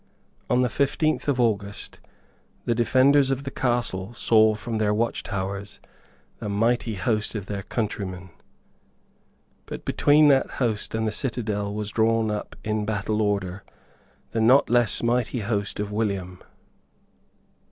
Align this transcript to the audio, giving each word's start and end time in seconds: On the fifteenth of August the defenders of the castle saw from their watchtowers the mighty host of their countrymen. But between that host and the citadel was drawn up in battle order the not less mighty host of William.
On 0.49 0.63
the 0.63 0.67
fifteenth 0.69 1.27
of 1.27 1.39
August 1.39 1.99
the 2.65 2.73
defenders 2.73 3.29
of 3.29 3.43
the 3.43 3.51
castle 3.51 4.15
saw 4.15 4.55
from 4.55 4.79
their 4.79 4.95
watchtowers 4.95 5.79
the 6.39 6.49
mighty 6.49 6.95
host 6.95 7.35
of 7.35 7.45
their 7.45 7.61
countrymen. 7.61 8.31
But 9.67 9.85
between 9.85 10.27
that 10.29 10.49
host 10.57 10.95
and 10.95 11.07
the 11.07 11.11
citadel 11.11 11.71
was 11.75 11.91
drawn 11.91 12.31
up 12.31 12.55
in 12.63 12.83
battle 12.83 13.21
order 13.21 13.63
the 14.31 14.41
not 14.41 14.71
less 14.71 15.03
mighty 15.03 15.41
host 15.41 15.79
of 15.79 15.91
William. 15.91 16.41